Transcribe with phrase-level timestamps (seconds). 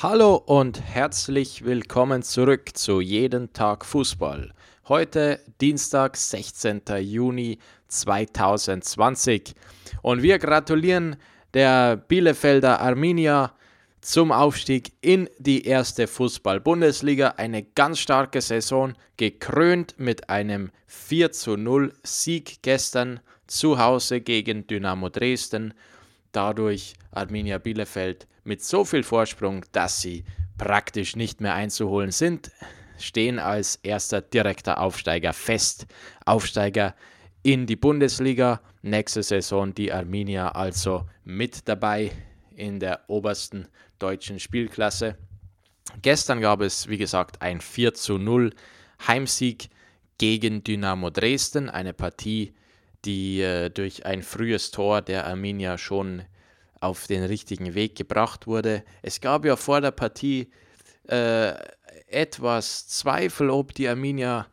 [0.00, 4.52] Hallo und herzlich willkommen zurück zu Jeden Tag Fußball.
[4.86, 6.82] Heute Dienstag, 16.
[7.00, 7.58] Juni
[7.88, 9.56] 2020.
[10.02, 11.16] Und wir gratulieren
[11.52, 13.54] der Bielefelder Arminia
[14.00, 17.34] zum Aufstieg in die erste Fußball-Bundesliga.
[17.36, 23.18] Eine ganz starke Saison, gekrönt mit einem 4 zu 0 Sieg gestern
[23.48, 25.74] zu Hause gegen Dynamo Dresden.
[26.30, 30.24] Dadurch Arminia Bielefeld mit so viel Vorsprung, dass sie
[30.56, 32.50] praktisch nicht mehr einzuholen sind,
[32.98, 35.86] stehen als erster direkter Aufsteiger fest.
[36.24, 36.94] Aufsteiger
[37.42, 38.62] in die Bundesliga.
[38.80, 42.10] Nächste Saison die Arminia also mit dabei
[42.56, 45.18] in der obersten deutschen Spielklasse.
[46.00, 48.54] Gestern gab es, wie gesagt, ein 4 zu 0
[49.06, 49.68] Heimsieg
[50.16, 51.68] gegen Dynamo Dresden.
[51.68, 52.54] Eine Partie,
[53.04, 56.22] die äh, durch ein frühes Tor der Arminia schon
[56.80, 58.84] auf den richtigen Weg gebracht wurde.
[59.02, 60.50] Es gab ja vor der Partie
[61.08, 61.54] äh,
[62.06, 64.46] etwas Zweifel, ob die Arminia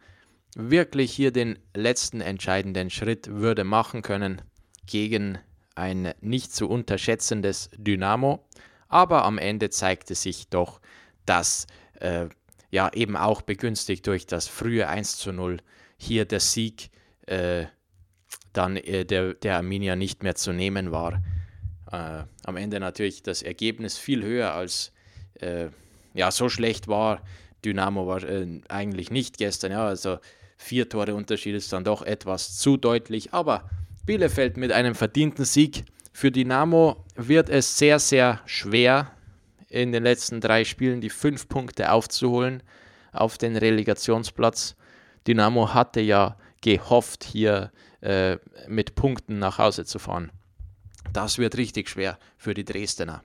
[0.56, 4.42] wirklich hier den letzten entscheidenden Schritt würde machen können
[4.86, 5.38] gegen
[5.76, 8.46] ein nicht zu unterschätzendes Dynamo.
[8.88, 10.80] Aber am Ende zeigte sich doch,
[11.26, 11.68] dass
[12.00, 12.28] äh,
[12.72, 15.58] ja eben auch begünstigt durch das frühe 1 zu 0
[15.98, 16.90] hier der Sieg
[17.26, 17.66] äh,
[18.54, 21.22] dann äh, der, der Arminia nicht mehr zu nehmen war.
[21.92, 24.92] Äh, am Ende natürlich das Ergebnis viel höher als
[25.40, 25.68] äh,
[26.14, 27.22] ja so schlecht war.
[27.64, 30.20] Dynamo war äh, eigentlich nicht gestern, ja, also
[30.58, 33.70] vier Tore Unterschied ist dann doch etwas zu deutlich, aber
[34.06, 35.86] Bielefeld mit einem verdienten Sieg.
[36.14, 39.12] Für Dynamo wird es sehr, sehr schwer,
[39.68, 42.64] in den letzten drei Spielen die fünf Punkte aufzuholen
[43.12, 44.76] auf den Relegationsplatz.
[45.28, 50.32] Dynamo hatte ja gehofft, hier äh, mit Punkten nach Hause zu fahren.
[51.16, 53.24] Das wird richtig schwer für die Dresdner.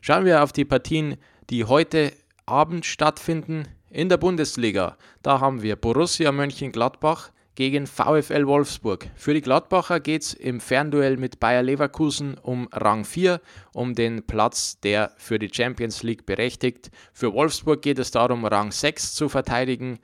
[0.00, 1.16] Schauen wir auf die Partien,
[1.50, 2.12] die heute
[2.46, 4.96] Abend stattfinden in der Bundesliga.
[5.22, 9.08] Da haben wir Borussia Mönchengladbach gegen VfL Wolfsburg.
[9.16, 13.40] Für die Gladbacher geht es im Fernduell mit Bayer Leverkusen um Rang 4,
[13.74, 16.92] um den Platz, der für die Champions League berechtigt.
[17.12, 19.98] Für Wolfsburg geht es darum, Rang 6 zu verteidigen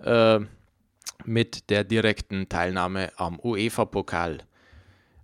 [0.00, 0.40] äh,
[1.24, 4.40] mit der direkten Teilnahme am UEFA-Pokal.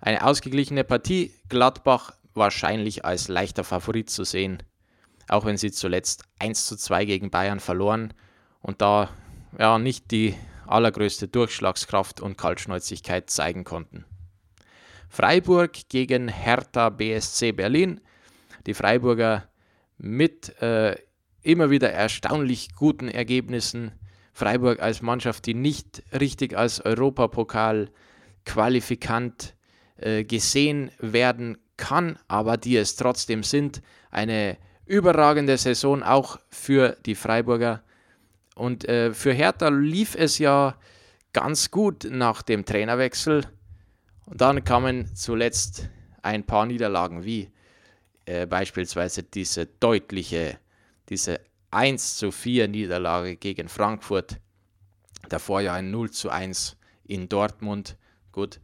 [0.01, 4.63] Eine ausgeglichene Partie, Gladbach wahrscheinlich als leichter Favorit zu sehen,
[5.29, 8.13] auch wenn sie zuletzt 1 zu 2 gegen Bayern verloren
[8.61, 9.11] und da
[9.59, 10.35] ja nicht die
[10.67, 14.05] allergrößte Durchschlagskraft und Kaltschnäuzigkeit zeigen konnten.
[15.09, 18.03] Freiburg gegen Hertha BSC Berlin.
[18.67, 19.49] Die Freiburger
[19.97, 20.97] mit äh,
[21.43, 23.93] immer wieder erstaunlich guten Ergebnissen.
[24.33, 29.56] Freiburg als Mannschaft, die nicht richtig als Europapokal-Qualifikant
[29.99, 33.83] äh, gesehen werden kann, aber die es trotzdem sind.
[34.11, 37.83] Eine überragende Saison auch für die Freiburger.
[38.55, 40.77] Und äh, für Hertha lief es ja
[41.33, 43.45] ganz gut nach dem Trainerwechsel.
[44.25, 45.89] Und dann kamen zuletzt
[46.23, 47.51] ein paar Niederlagen, wie
[48.25, 50.59] äh, beispielsweise diese deutliche,
[51.09, 51.41] diese
[51.71, 54.41] 1 zu 4 Niederlage gegen Frankfurt.
[55.29, 57.97] Davor ja ein 0 zu 1 in Dortmund.
[58.33, 58.61] Gut,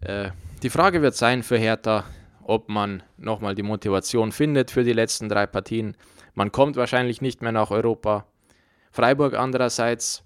[0.00, 0.30] äh,
[0.62, 2.04] die Frage wird sein für Hertha,
[2.42, 5.96] ob man nochmal die Motivation findet für die letzten drei Partien.
[6.34, 8.26] Man kommt wahrscheinlich nicht mehr nach Europa.
[8.90, 10.24] Freiburg andererseits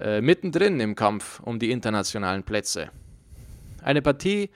[0.00, 2.90] äh, mittendrin im Kampf um die internationalen Plätze.
[3.82, 4.50] Eine Partie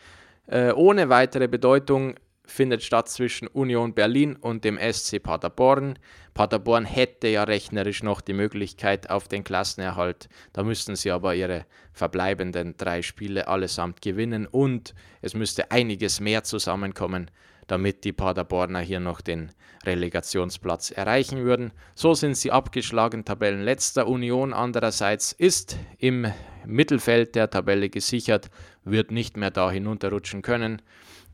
[0.47, 5.99] äh, ohne weitere Bedeutung findet statt zwischen Union Berlin und dem SC Paderborn.
[6.35, 10.29] Paderborn hätte ja rechnerisch noch die Möglichkeit auf den Klassenerhalt.
[10.53, 16.43] Da müssten sie aber ihre verbleibenden drei Spiele allesamt gewinnen und es müsste einiges mehr
[16.43, 17.31] zusammenkommen,
[17.67, 19.53] damit die Paderborner hier noch den
[19.85, 21.73] Relegationsplatz erreichen würden.
[21.95, 24.07] So sind sie abgeschlagen, Tabellenletzter.
[24.07, 26.27] Union andererseits ist im
[26.65, 28.51] Mittelfeld der Tabelle gesichert,
[28.85, 30.83] wird nicht mehr da hinunterrutschen können.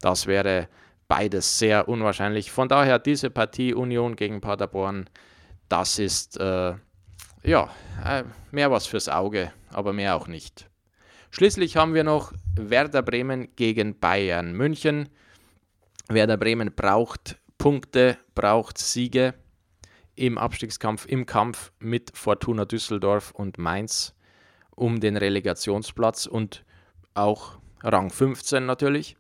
[0.00, 0.68] Das wäre
[1.08, 2.52] beides sehr unwahrscheinlich.
[2.52, 5.08] Von daher diese Partie Union gegen Paderborn,
[5.68, 6.74] das ist äh,
[7.42, 7.70] ja
[8.04, 10.68] äh, mehr was fürs Auge, aber mehr auch nicht.
[11.30, 15.08] Schließlich haben wir noch Werder Bremen gegen Bayern München.
[16.08, 19.34] Werder Bremen braucht Punkte, braucht Siege
[20.14, 24.14] im Abstiegskampf, im Kampf mit Fortuna Düsseldorf und Mainz
[24.74, 26.64] um den Relegationsplatz und
[27.14, 29.16] auch Rang 15 natürlich.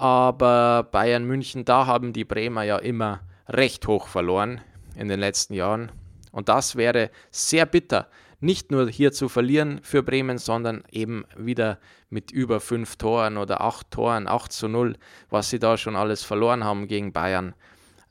[0.00, 4.62] Aber Bayern München, da haben die Bremer ja immer recht hoch verloren
[4.96, 5.92] in den letzten Jahren.
[6.32, 8.08] Und das wäre sehr bitter,
[8.40, 13.60] nicht nur hier zu verlieren für Bremen, sondern eben wieder mit über fünf Toren oder
[13.60, 14.96] acht Toren, 8 zu 0,
[15.28, 17.54] was sie da schon alles verloren haben gegen Bayern.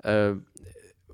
[0.04, 0.34] Äh,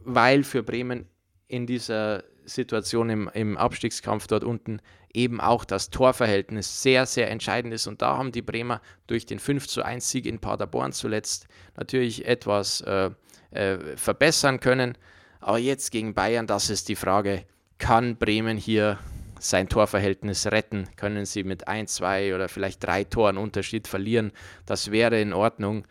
[0.04, 1.07] weil für Bremen
[1.48, 4.81] in dieser Situation im, im Abstiegskampf dort unten
[5.15, 7.88] eben auch das Torverhältnis sehr, sehr entscheidend ist.
[7.88, 12.25] Und da haben die Bremer durch den 5 zu 1 Sieg in Paderborn zuletzt natürlich
[12.25, 13.12] etwas äh,
[13.51, 14.97] äh, verbessern können.
[15.39, 17.45] Aber jetzt gegen Bayern, das ist die Frage,
[17.77, 19.00] kann Bremen hier
[19.39, 20.88] sein Torverhältnis retten?
[20.95, 24.31] Können sie mit ein, zwei oder vielleicht drei Toren Unterschied verlieren?
[24.65, 25.85] Das wäre in Ordnung.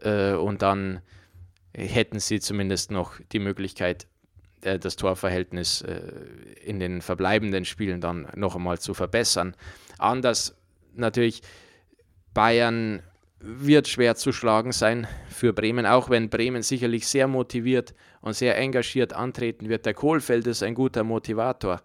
[0.00, 1.00] Äh, und dann
[1.74, 4.06] hätten sie zumindest noch die Möglichkeit,
[4.64, 6.00] äh, das Torverhältnis äh,
[6.64, 9.54] in den verbleibenden Spielen dann noch einmal zu verbessern.
[9.98, 10.56] Anders
[10.94, 11.42] natürlich,
[12.32, 13.02] Bayern
[13.38, 18.56] wird schwer zu schlagen sein für Bremen, auch wenn Bremen sicherlich sehr motiviert und sehr
[18.56, 19.84] engagiert antreten wird.
[19.84, 21.82] Der Kohlfeld ist ein guter Motivator,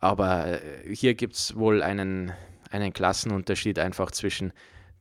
[0.00, 2.32] aber äh, hier gibt es wohl einen,
[2.70, 4.52] einen Klassenunterschied einfach zwischen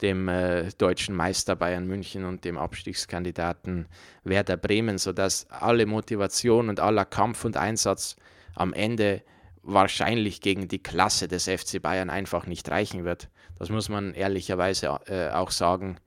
[0.01, 3.87] dem äh, deutschen Meister Bayern München und dem Abstiegskandidaten
[4.23, 8.15] Werder Bremen, sodass alle Motivation und aller Kampf und Einsatz
[8.55, 9.23] am Ende
[9.63, 13.29] wahrscheinlich gegen die Klasse des FC Bayern einfach nicht reichen wird.
[13.59, 15.97] Das muss man ehrlicherweise äh, auch sagen,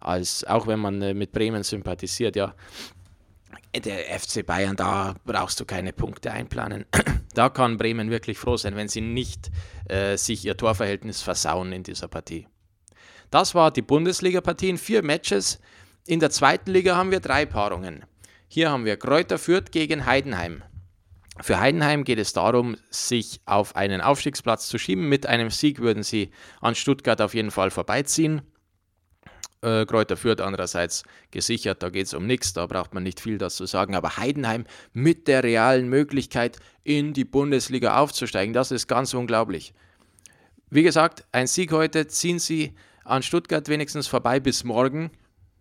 [0.00, 2.54] als, auch wenn man äh, mit Bremen sympathisiert, ja.
[3.74, 6.86] Der FC Bayern, da brauchst du keine Punkte einplanen.
[7.34, 9.50] da kann Bremen wirklich froh sein, wenn sie nicht
[9.88, 12.46] äh, sich ihr Torverhältnis versauen in dieser Partie.
[13.34, 15.58] Das war die Bundesliga-Partie in vier Matches.
[16.06, 18.04] In der zweiten Liga haben wir drei Paarungen.
[18.46, 20.62] Hier haben wir Kräuter Fürth gegen Heidenheim.
[21.40, 25.08] Für Heidenheim geht es darum, sich auf einen Aufstiegsplatz zu schieben.
[25.08, 28.42] Mit einem Sieg würden sie an Stuttgart auf jeden Fall vorbeiziehen.
[29.62, 31.02] Äh, Kräuter Fürth andererseits
[31.32, 33.96] gesichert, da geht es um nichts, da braucht man nicht viel dazu sagen.
[33.96, 39.74] Aber Heidenheim mit der realen Möglichkeit, in die Bundesliga aufzusteigen, das ist ganz unglaublich.
[40.70, 45.10] Wie gesagt, ein Sieg heute ziehen sie an Stuttgart wenigstens vorbei bis morgen.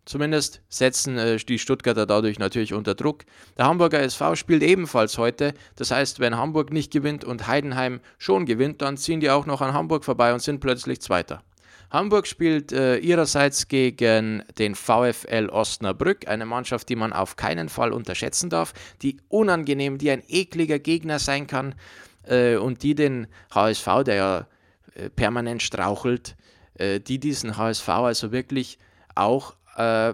[0.06, 3.24] Zumindest setzen äh, die Stuttgarter dadurch natürlich unter Druck.
[3.58, 5.54] Der Hamburger SV spielt ebenfalls heute.
[5.78, 9.62] Das heißt, wenn Hamburg nicht gewinnt und Heidenheim schon gewinnt, dann ziehen die auch noch
[9.62, 11.42] an Hamburg vorbei und sind plötzlich Zweiter.
[11.90, 17.94] Hamburg spielt äh, ihrerseits gegen den VfL Osnabrück, eine Mannschaft, die man auf keinen Fall
[17.94, 18.74] unterschätzen darf,
[19.04, 21.76] die unangenehm, die ein ekliger Gegner sein kann
[22.24, 24.48] äh, und die den HSV, der ja
[24.96, 26.36] äh, permanent strauchelt,
[26.76, 28.78] äh, die diesen HSV also wirklich
[29.16, 30.14] auch äh,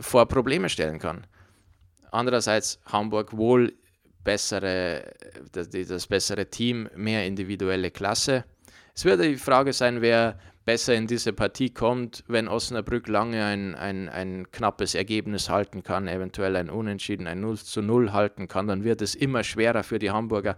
[0.00, 1.26] vor Probleme stellen kann.
[2.10, 3.74] Andererseits Hamburg wohl
[4.24, 5.14] bessere,
[5.52, 8.44] das, das bessere Team, mehr individuelle Klasse.
[8.94, 10.38] Es wird die Frage sein, wer
[10.68, 16.08] besser in diese Partie kommt, wenn Osnabrück lange ein, ein, ein knappes Ergebnis halten kann,
[16.08, 19.98] eventuell ein Unentschieden, ein 0 zu 0 halten kann, dann wird es immer schwerer für
[19.98, 20.56] die Hamburger.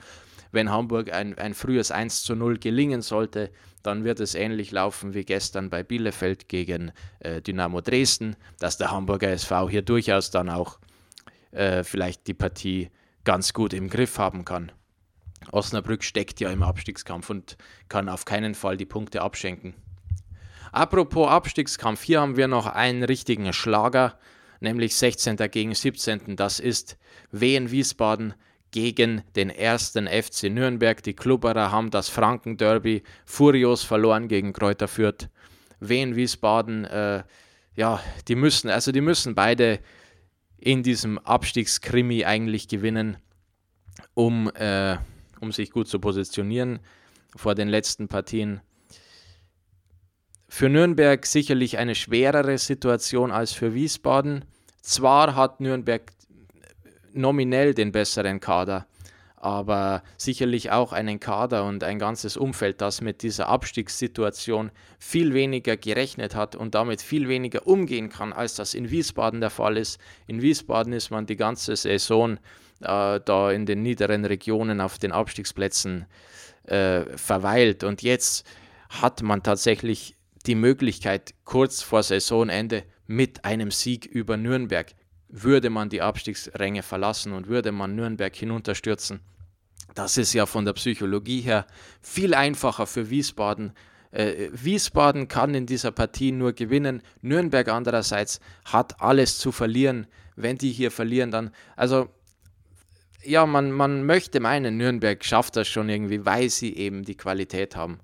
[0.52, 3.50] Wenn Hamburg ein, ein frühes 1 zu 0 gelingen sollte,
[3.82, 8.90] dann wird es ähnlich laufen wie gestern bei Bielefeld gegen äh, Dynamo Dresden, dass der
[8.90, 10.78] Hamburger SV hier durchaus dann auch
[11.52, 12.90] äh, vielleicht die Partie
[13.24, 14.72] ganz gut im Griff haben kann.
[15.52, 17.56] Osnabrück steckt ja im Abstiegskampf und
[17.88, 19.74] kann auf keinen Fall die Punkte abschenken.
[20.72, 24.18] Apropos Abstiegskampf, hier haben wir noch einen richtigen Schlager,
[24.60, 25.36] nämlich 16.
[25.50, 26.36] gegen 17.
[26.36, 26.96] Das ist
[27.32, 28.34] Wien Wiesbaden
[28.70, 31.02] gegen den ersten FC Nürnberg.
[31.02, 35.28] Die Klubberer haben das Franken-Derby furios verloren gegen Kräuter Fürth.
[35.80, 37.22] Wien, Wiesbaden, äh,
[37.74, 39.80] ja, die müssen, also die müssen beide
[40.58, 43.16] in diesem Abstiegskrimi eigentlich gewinnen,
[44.14, 44.98] um, äh,
[45.40, 46.80] um sich gut zu positionieren
[47.34, 48.60] vor den letzten Partien.
[50.48, 54.44] Für Nürnberg sicherlich eine schwerere Situation als für Wiesbaden.
[54.82, 56.02] Zwar hat Nürnberg
[57.14, 58.86] nominell den besseren Kader,
[59.36, 65.76] aber sicherlich auch einen Kader und ein ganzes Umfeld, das mit dieser Abstiegssituation viel weniger
[65.76, 69.98] gerechnet hat und damit viel weniger umgehen kann, als das in Wiesbaden der Fall ist.
[70.26, 72.38] In Wiesbaden ist man die ganze Saison
[72.80, 76.06] äh, da in den niederen Regionen auf den Abstiegsplätzen
[76.64, 78.46] äh, verweilt und jetzt
[78.90, 84.94] hat man tatsächlich die Möglichkeit, kurz vor Saisonende mit einem Sieg über Nürnberg
[85.30, 89.20] würde man die Abstiegsränge verlassen und würde man Nürnberg hinunterstürzen.
[89.94, 91.66] Das ist ja von der Psychologie her
[92.00, 93.72] viel einfacher für Wiesbaden.
[94.12, 97.02] Äh, Wiesbaden kann in dieser Partie nur gewinnen.
[97.22, 100.06] Nürnberg andererseits hat alles zu verlieren.
[100.36, 102.08] Wenn die hier verlieren, dann, also
[103.22, 107.76] ja, man, man möchte meinen, Nürnberg schafft das schon irgendwie, weil sie eben die Qualität
[107.76, 108.00] haben.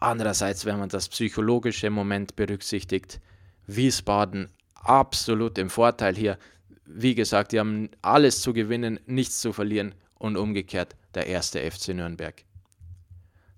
[0.00, 3.20] Andererseits, wenn man das psychologische Moment berücksichtigt,
[3.66, 6.38] Wiesbaden absolut im Vorteil hier
[6.86, 11.88] wie gesagt, die haben alles zu gewinnen, nichts zu verlieren und umgekehrt der erste FC
[11.88, 12.44] Nürnberg.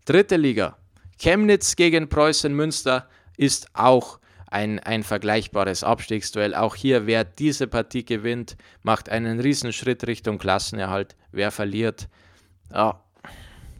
[0.05, 0.77] Dritte Liga.
[1.19, 4.19] Chemnitz gegen Preußen Münster ist auch
[4.51, 6.55] ein, ein vergleichbares Abstiegsduell.
[6.55, 11.17] Auch hier, wer diese Partie gewinnt, macht einen Riesenschritt Richtung Klassenerhalt.
[11.33, 12.09] Wer verliert,
[12.73, 13.03] ja,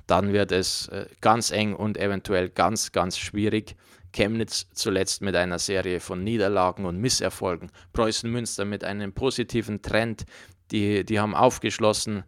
[0.07, 3.77] dann wird es äh, ganz eng und eventuell ganz, ganz schwierig.
[4.19, 7.71] Chemnitz zuletzt mit einer Serie von Niederlagen und Misserfolgen.
[7.93, 10.27] Preußen Münster mit einem positiven Trend.
[10.73, 12.25] Die, die haben aufgeschlossen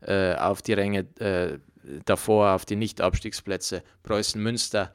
[0.00, 1.60] äh, auf die Ränge äh,
[2.04, 3.84] davor, auf die Nicht-Abstiegsplätze.
[4.02, 4.92] Preußen Münster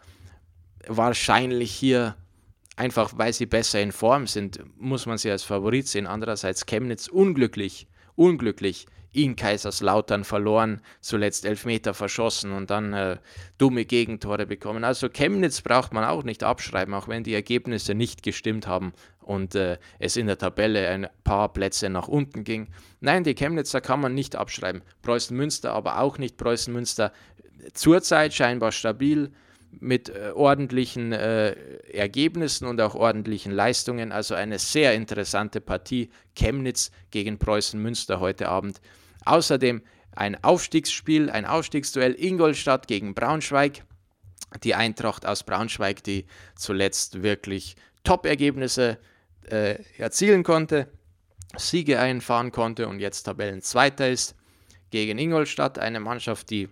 [0.86, 2.18] wahrscheinlich hier
[2.76, 6.08] einfach, weil sie besser in Form sind, muss man sie als Favorit sehen.
[6.08, 13.18] Andererseits Chemnitz unglücklich, unglücklich in Kaiserslautern verloren, zuletzt Elfmeter verschossen und dann äh,
[13.58, 14.84] dumme Gegentore bekommen.
[14.84, 19.56] Also Chemnitz braucht man auch nicht abschreiben, auch wenn die Ergebnisse nicht gestimmt haben und
[19.56, 22.68] äh, es in der Tabelle ein paar Plätze nach unten ging.
[23.00, 24.82] Nein, die Chemnitzer kann man nicht abschreiben.
[25.02, 26.38] Preußen Münster aber auch nicht.
[26.38, 27.14] Preußen Münster
[27.74, 29.32] zurzeit scheinbar stabil
[29.80, 31.52] mit äh, ordentlichen äh,
[31.92, 34.12] Ergebnissen und auch ordentlichen Leistungen.
[34.12, 36.10] Also eine sehr interessante Partie.
[36.36, 38.82] Chemnitz gegen Preußen Münster heute Abend.
[39.26, 39.82] Außerdem
[40.16, 43.84] ein Aufstiegsspiel, ein Aufstiegsduell Ingolstadt gegen Braunschweig.
[44.64, 46.26] Die Eintracht aus Braunschweig, die
[46.56, 49.00] zuletzt wirklich Top-Ergebnisse
[49.50, 50.88] äh, erzielen konnte,
[51.58, 54.36] Siege einfahren konnte und jetzt Tabellenzweiter ist.
[54.92, 56.70] Gegen Ingolstadt, eine Mannschaft, die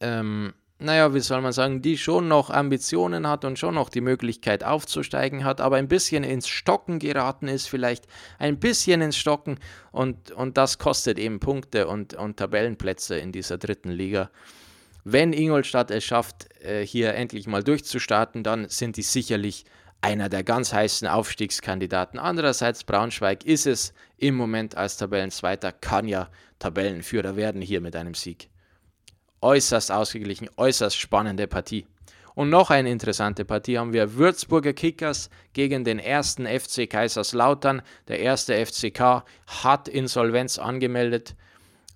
[0.00, 0.52] ähm,
[0.84, 4.62] naja, wie soll man sagen, die schon noch Ambitionen hat und schon noch die Möglichkeit
[4.62, 8.06] aufzusteigen hat, aber ein bisschen ins Stocken geraten ist, vielleicht
[8.38, 9.58] ein bisschen ins Stocken
[9.92, 14.30] und, und das kostet eben Punkte und, und Tabellenplätze in dieser dritten Liga.
[15.04, 19.64] Wenn Ingolstadt es schafft, äh, hier endlich mal durchzustarten, dann sind die sicherlich
[20.00, 22.18] einer der ganz heißen Aufstiegskandidaten.
[22.18, 28.14] Andererseits Braunschweig ist es im Moment als Tabellenzweiter, kann ja Tabellenführer werden hier mit einem
[28.14, 28.48] Sieg
[29.44, 31.86] äußerst ausgeglichen, äußerst spannende Partie.
[32.34, 37.82] Und noch eine interessante Partie haben wir Würzburger Kickers gegen den ersten FC Kaiserslautern.
[38.08, 41.36] Der erste FCK hat Insolvenz angemeldet,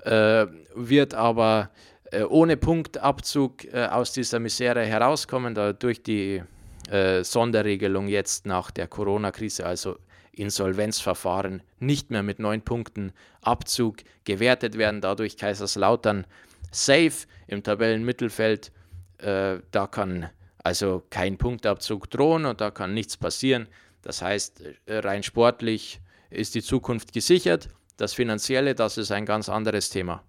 [0.04, 1.70] äh, wird aber
[2.12, 6.42] äh, ohne Punktabzug äh, aus dieser Misere herauskommen, da durch die
[6.90, 9.96] äh, Sonderregelung jetzt nach der Corona-Krise, also
[10.32, 15.00] Insolvenzverfahren, nicht mehr mit neun Punkten Abzug gewertet werden.
[15.00, 16.26] Dadurch Kaiserslautern
[16.70, 18.72] safe im Tabellenmittelfeld.
[19.18, 20.30] Äh, da kann
[20.62, 23.68] also kein Punktabzug drohen und da kann nichts passieren.
[24.02, 27.68] Das heißt, äh, rein sportlich ist die Zukunft gesichert.
[27.96, 30.22] Das Finanzielle, das ist ein ganz anderes Thema.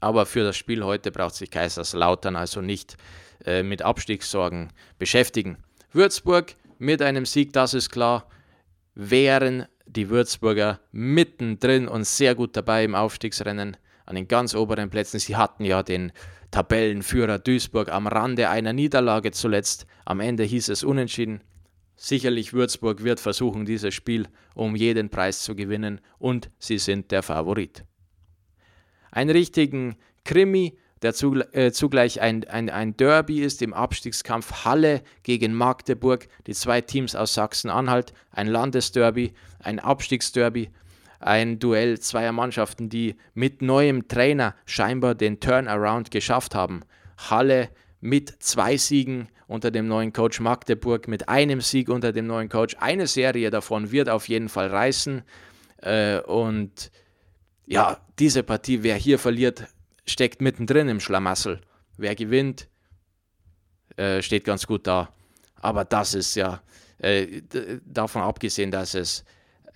[0.00, 2.96] Aber für das Spiel heute braucht sich Kaiserslautern also nicht
[3.44, 5.58] äh, mit Abstiegssorgen beschäftigen.
[5.92, 8.28] Würzburg mit einem Sieg, das ist klar,
[8.94, 15.20] wären die Würzburger mittendrin und sehr gut dabei im Aufstiegsrennen an den ganz oberen Plätzen.
[15.20, 16.12] Sie hatten ja den
[16.50, 19.86] Tabellenführer Duisburg am Rande einer Niederlage zuletzt.
[20.04, 21.42] Am Ende hieß es unentschieden.
[21.96, 27.22] Sicherlich Würzburg wird versuchen, dieses Spiel um jeden Preis zu gewinnen und sie sind der
[27.22, 27.84] Favorit.
[29.10, 31.14] Einen richtigen Krimi, der
[31.52, 37.14] äh, zugleich ein, ein, ein Derby ist im Abstiegskampf Halle gegen Magdeburg, die zwei Teams
[37.14, 40.70] aus Sachsen-Anhalt, ein Landesderby, ein Abstiegsderby
[41.26, 46.82] ein Duell zweier Mannschaften, die mit neuem Trainer scheinbar den Turnaround geschafft haben.
[47.18, 47.68] Halle
[48.00, 52.76] mit zwei Siegen unter dem neuen Coach Magdeburg, mit einem Sieg unter dem neuen Coach.
[52.78, 55.22] Eine Serie davon wird auf jeden Fall reißen.
[55.82, 56.90] Äh, und
[57.66, 59.66] ja, diese Partie, wer hier verliert,
[60.06, 61.60] steckt mittendrin im Schlamassel.
[61.96, 62.68] Wer gewinnt,
[63.96, 65.12] äh, steht ganz gut da.
[65.56, 66.62] Aber das ist ja
[66.98, 67.42] äh,
[67.84, 69.24] davon abgesehen, dass es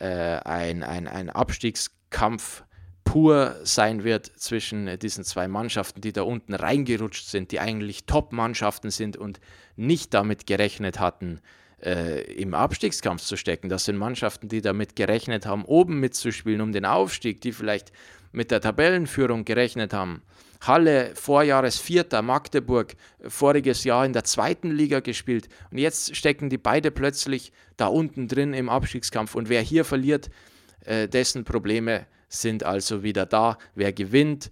[0.00, 2.64] äh, ein, ein, ein Abstiegskampf
[3.04, 8.90] pur sein wird zwischen diesen zwei Mannschaften, die da unten reingerutscht sind, die eigentlich Top-Mannschaften
[8.90, 9.40] sind und
[9.76, 11.40] nicht damit gerechnet hatten,
[11.82, 13.68] äh, im Abstiegskampf zu stecken.
[13.68, 17.92] Das sind Mannschaften, die damit gerechnet haben, oben mitzuspielen um den Aufstieg, die vielleicht
[18.32, 20.22] mit der Tabellenführung gerechnet haben.
[20.60, 22.94] Halle Vorjahres Vierter, Magdeburg
[23.26, 28.28] voriges Jahr in der zweiten Liga gespielt und jetzt stecken die beide plötzlich da unten
[28.28, 30.30] drin im Abstiegskampf und wer hier verliert,
[30.84, 33.56] äh, dessen Probleme sind also wieder da.
[33.74, 34.50] Wer gewinnt,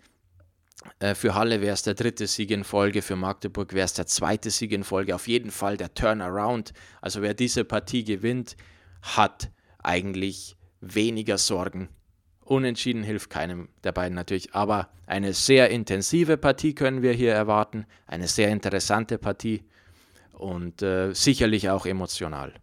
[0.98, 4.06] äh, für Halle wäre es der dritte Sieg in Folge, für Magdeburg wäre es der
[4.06, 6.72] zweite Sieg in Folge, auf jeden Fall der Turnaround.
[7.02, 8.56] Also wer diese Partie gewinnt,
[9.02, 9.50] hat
[9.82, 11.88] eigentlich weniger Sorgen
[12.48, 17.84] Unentschieden hilft keinem der beiden natürlich, aber eine sehr intensive Partie können wir hier erwarten,
[18.06, 19.64] eine sehr interessante Partie
[20.32, 22.54] und äh, sicherlich auch emotional.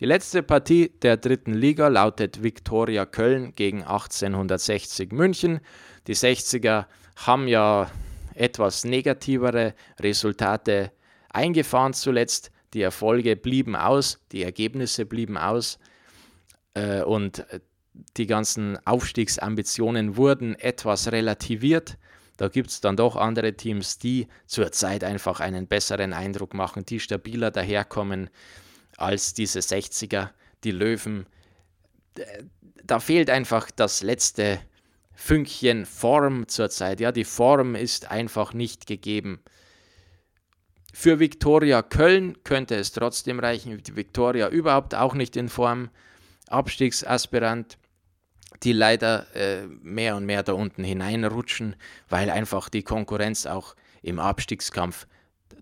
[0.00, 5.60] Die letzte Partie der dritten Liga lautet Viktoria Köln gegen 1860 München.
[6.06, 6.86] Die 60er
[7.16, 7.90] haben ja
[8.32, 10.92] etwas negativere Resultate
[11.28, 12.50] eingefahren zuletzt.
[12.72, 15.78] die Erfolge blieben aus, die Ergebnisse blieben aus
[16.72, 17.44] äh, und
[18.16, 21.98] die ganzen Aufstiegsambitionen wurden etwas relativiert.
[22.36, 27.00] Da gibt es dann doch andere Teams, die zurzeit einfach einen besseren Eindruck machen, die
[27.00, 28.30] stabiler daherkommen
[28.96, 30.30] als diese 60er,
[30.64, 31.26] die Löwen.
[32.84, 34.58] Da fehlt einfach das letzte
[35.14, 37.00] Fünkchen Form zurzeit.
[37.00, 39.40] Ja, die Form ist einfach nicht gegeben.
[40.92, 43.78] Für Viktoria Köln könnte es trotzdem reichen.
[43.96, 45.90] Viktoria überhaupt auch nicht in Form.
[46.48, 47.76] Abstiegsaspirant,
[48.62, 51.76] die leider äh, mehr und mehr da unten hineinrutschen,
[52.08, 55.06] weil einfach die Konkurrenz auch im Abstiegskampf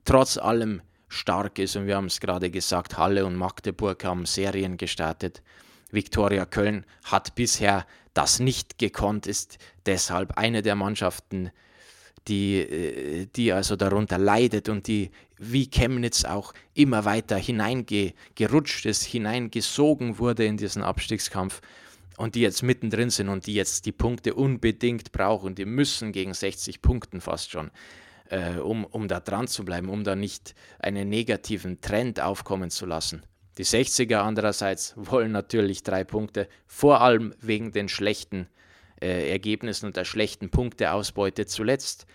[0.04, 1.76] trotz allem stark ist.
[1.76, 5.42] Und wir haben es gerade gesagt, Halle und Magdeburg haben Serien gestartet.
[5.90, 11.50] Viktoria Köln hat bisher das nicht gekonnt, ist deshalb eine der Mannschaften,
[12.28, 19.02] die, äh, die also darunter leidet und die wie Chemnitz auch immer weiter hineingerutscht ist,
[19.02, 21.60] hineingesogen wurde in diesen Abstiegskampf
[22.16, 25.54] und die jetzt mittendrin sind und die jetzt die Punkte unbedingt brauchen.
[25.54, 27.70] Die müssen gegen 60 Punkten fast schon,
[28.28, 32.86] äh, um, um da dran zu bleiben, um da nicht einen negativen Trend aufkommen zu
[32.86, 33.22] lassen.
[33.58, 38.48] Die 60er andererseits wollen natürlich drei Punkte, vor allem wegen den schlechten
[39.00, 42.06] äh, Ergebnissen und der schlechten Punkteausbeute zuletzt.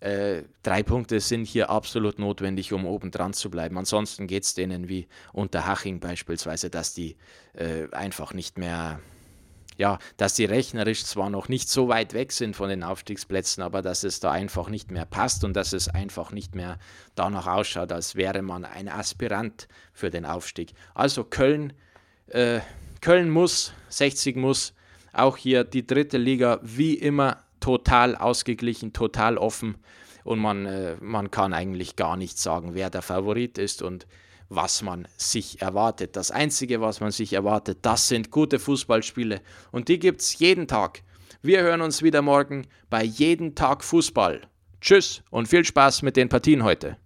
[0.00, 3.76] Äh, drei Punkte sind hier absolut notwendig, um oben dran zu bleiben.
[3.76, 7.16] Ansonsten geht es denen wie unter Haching beispielsweise, dass die
[7.52, 9.00] äh, einfach nicht mehr,
[9.80, 13.80] ja, dass die rechnerisch zwar noch nicht so weit weg sind von den Aufstiegsplätzen, aber
[13.80, 16.78] dass es da einfach nicht mehr passt und dass es einfach nicht mehr
[17.14, 20.74] danach ausschaut, als wäre man ein Aspirant für den Aufstieg.
[20.94, 21.72] Also Köln,
[22.26, 22.60] äh,
[23.00, 24.74] Köln muss, 60 muss,
[25.14, 29.76] auch hier die dritte Liga wie immer total ausgeglichen, total offen
[30.24, 34.06] und man, äh, man kann eigentlich gar nicht sagen, wer der Favorit ist und
[34.50, 36.16] was man sich erwartet.
[36.16, 39.40] Das Einzige, was man sich erwartet, das sind gute Fußballspiele
[39.72, 41.02] und die gibt es jeden Tag.
[41.40, 44.42] Wir hören uns wieder morgen bei jeden Tag Fußball.
[44.82, 46.98] Tschüss und viel Spaß mit den Partien heute.